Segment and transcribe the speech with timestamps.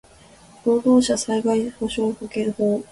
[0.65, 2.79] 労働者災害補償保険法